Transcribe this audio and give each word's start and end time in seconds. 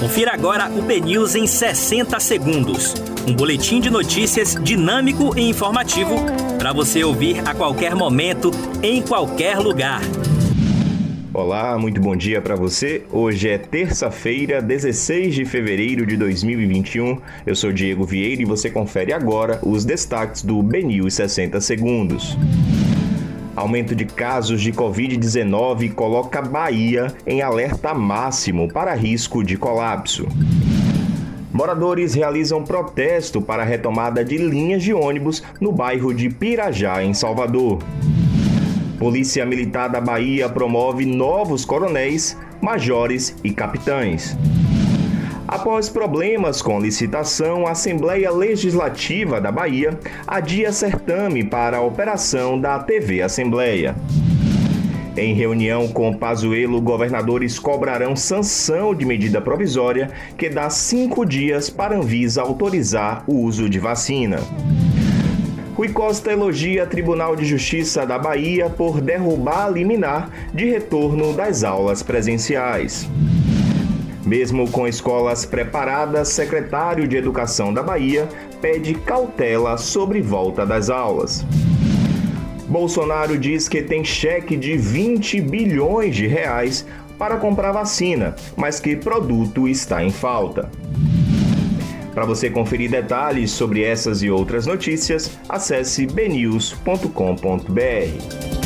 Confira 0.00 0.32
agora 0.32 0.70
o 0.70 0.80
BNews 0.80 1.34
em 1.34 1.46
60 1.46 2.18
segundos. 2.20 2.94
Um 3.28 3.34
boletim 3.34 3.82
de 3.82 3.90
notícias 3.90 4.54
dinâmico 4.54 5.38
e 5.38 5.42
informativo 5.42 6.16
para 6.58 6.72
você 6.72 7.04
ouvir 7.04 7.46
a 7.46 7.54
qualquer 7.54 7.94
momento, 7.94 8.50
em 8.82 9.02
qualquer 9.02 9.58
lugar. 9.58 10.00
Olá, 11.34 11.76
muito 11.76 12.00
bom 12.00 12.16
dia 12.16 12.40
para 12.40 12.56
você. 12.56 13.02
Hoje 13.12 13.50
é 13.50 13.58
terça-feira, 13.58 14.62
16 14.62 15.34
de 15.34 15.44
fevereiro 15.44 16.06
de 16.06 16.16
2021. 16.16 17.20
Eu 17.44 17.54
sou 17.54 17.70
Diego 17.70 18.02
Vieira 18.02 18.40
e 18.40 18.46
você 18.46 18.70
confere 18.70 19.12
agora 19.12 19.60
os 19.62 19.84
destaques 19.84 20.40
do 20.40 20.62
BNews 20.62 21.12
60 21.12 21.60
segundos. 21.60 22.38
Aumento 23.60 23.94
de 23.94 24.06
casos 24.06 24.62
de 24.62 24.72
Covid-19 24.72 25.92
coloca 25.92 26.40
Bahia 26.40 27.14
em 27.26 27.42
alerta 27.42 27.92
máximo 27.92 28.72
para 28.72 28.94
risco 28.94 29.44
de 29.44 29.54
colapso. 29.58 30.26
Moradores 31.52 32.14
realizam 32.14 32.64
protesto 32.64 33.42
para 33.42 33.62
a 33.62 33.66
retomada 33.66 34.24
de 34.24 34.38
linhas 34.38 34.82
de 34.82 34.94
ônibus 34.94 35.42
no 35.60 35.72
bairro 35.72 36.14
de 36.14 36.30
Pirajá, 36.30 37.04
em 37.04 37.12
Salvador. 37.12 37.82
Polícia 38.98 39.44
Militar 39.44 39.90
da 39.90 40.00
Bahia 40.00 40.48
promove 40.48 41.04
novos 41.04 41.62
coronéis, 41.62 42.38
majores 42.62 43.36
e 43.44 43.50
capitães. 43.50 44.38
Após 45.50 45.88
problemas 45.88 46.62
com 46.62 46.78
licitação, 46.78 47.66
a 47.66 47.72
Assembleia 47.72 48.30
Legislativa 48.30 49.40
da 49.40 49.50
Bahia 49.50 49.98
adia 50.24 50.70
certame 50.70 51.42
para 51.42 51.78
a 51.78 51.82
operação 51.82 52.56
da 52.58 52.78
TV 52.78 53.20
Assembleia. 53.20 53.96
Em 55.16 55.34
reunião 55.34 55.88
com 55.88 56.14
Pazuello, 56.14 56.80
governadores 56.80 57.58
cobrarão 57.58 58.14
sanção 58.14 58.94
de 58.94 59.04
medida 59.04 59.40
provisória 59.40 60.12
que 60.38 60.48
dá 60.48 60.70
cinco 60.70 61.26
dias 61.26 61.68
para 61.68 61.96
Anvisa 61.96 62.42
autorizar 62.42 63.24
o 63.26 63.40
uso 63.40 63.68
de 63.68 63.80
vacina. 63.80 64.38
Rui 65.74 65.88
Costa 65.88 66.30
elogia 66.30 66.86
Tribunal 66.86 67.34
de 67.34 67.44
Justiça 67.44 68.06
da 68.06 68.20
Bahia 68.20 68.70
por 68.70 69.00
derrubar 69.00 69.66
a 69.66 69.70
liminar 69.70 70.30
de 70.54 70.66
retorno 70.66 71.32
das 71.32 71.64
aulas 71.64 72.04
presenciais. 72.04 73.10
Mesmo 74.30 74.70
com 74.70 74.86
escolas 74.86 75.44
preparadas, 75.44 76.28
secretário 76.28 77.08
de 77.08 77.16
Educação 77.16 77.74
da 77.74 77.82
Bahia 77.82 78.28
pede 78.60 78.94
cautela 78.94 79.76
sobre 79.76 80.22
volta 80.22 80.64
das 80.64 80.88
aulas. 80.88 81.44
Bolsonaro 82.68 83.36
diz 83.36 83.68
que 83.68 83.82
tem 83.82 84.04
cheque 84.04 84.56
de 84.56 84.76
20 84.76 85.40
bilhões 85.40 86.14
de 86.14 86.28
reais 86.28 86.86
para 87.18 87.38
comprar 87.38 87.72
vacina, 87.72 88.36
mas 88.56 88.78
que 88.78 88.94
produto 88.94 89.66
está 89.66 90.04
em 90.04 90.12
falta. 90.12 90.70
Para 92.14 92.24
você 92.24 92.48
conferir 92.48 92.88
detalhes 92.88 93.50
sobre 93.50 93.82
essas 93.82 94.22
e 94.22 94.30
outras 94.30 94.64
notícias, 94.64 95.36
acesse 95.48 96.06
bnews.com.br. 96.06 98.59